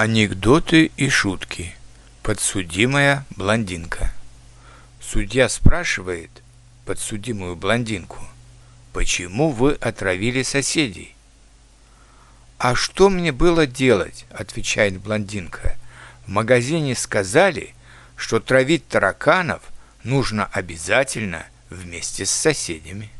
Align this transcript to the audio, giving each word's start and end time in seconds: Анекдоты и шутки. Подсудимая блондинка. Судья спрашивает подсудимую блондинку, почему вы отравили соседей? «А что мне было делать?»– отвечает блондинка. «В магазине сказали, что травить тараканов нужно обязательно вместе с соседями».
Анекдоты 0.00 0.92
и 0.96 1.08
шутки. 1.08 1.74
Подсудимая 2.22 3.26
блондинка. 3.30 4.12
Судья 5.00 5.48
спрашивает 5.48 6.30
подсудимую 6.84 7.56
блондинку, 7.56 8.24
почему 8.92 9.50
вы 9.50 9.72
отравили 9.72 10.44
соседей? 10.44 11.16
«А 12.58 12.76
что 12.76 13.08
мне 13.08 13.32
было 13.32 13.66
делать?»– 13.66 14.24
отвечает 14.30 15.00
блондинка. 15.00 15.76
«В 16.26 16.28
магазине 16.28 16.94
сказали, 16.94 17.74
что 18.14 18.38
травить 18.38 18.86
тараканов 18.86 19.62
нужно 20.04 20.44
обязательно 20.52 21.44
вместе 21.70 22.24
с 22.24 22.30
соседями». 22.30 23.10